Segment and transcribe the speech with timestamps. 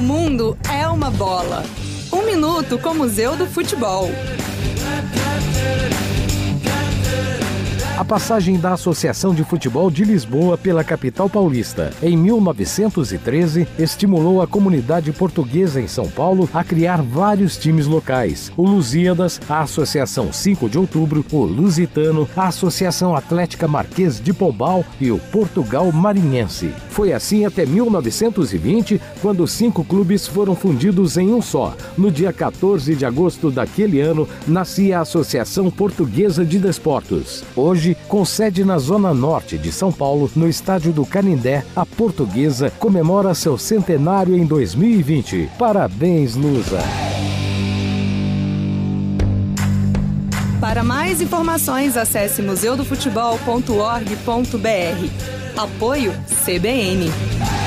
[0.00, 1.62] O mundo é uma bola.
[2.10, 4.10] Um minuto com o Museu do Futebol.
[8.00, 11.92] a passagem da Associação de Futebol de Lisboa pela capital paulista.
[12.02, 18.66] Em 1913, estimulou a comunidade portuguesa em São Paulo a criar vários times locais: o
[18.66, 25.10] Lusíadas, a Associação 5 de Outubro, o Lusitano, a Associação Atlética Marquês de Pombal e
[25.10, 26.70] o Portugal Marinhense.
[26.88, 31.74] Foi assim até 1920, quando cinco clubes foram fundidos em um só.
[31.98, 37.44] No dia 14 de agosto daquele ano, nascia a Associação Portuguesa de Desportos.
[37.54, 41.84] Hoje, hoje com sede na zona norte de São Paulo, no estádio do Canindé, a
[41.84, 45.50] Portuguesa comemora seu centenário em 2020.
[45.58, 46.78] Parabéns, Lusa!
[50.60, 55.00] Para mais informações, acesse museudofutebol.org.br.
[55.56, 56.12] Apoio
[56.44, 57.58] CBN.